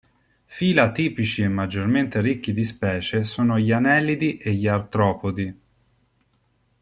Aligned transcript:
Phyla 0.55 0.91
tipici 0.91 1.43
e 1.43 1.47
maggiormente 1.47 2.21
ricchi 2.21 2.53
di 2.53 2.63
specie 2.63 3.23
sono 3.23 3.59
gli 3.59 3.71
Anellidi 3.71 4.35
e 4.37 4.51
gli 4.53 4.65
Artropodi. 4.65 5.59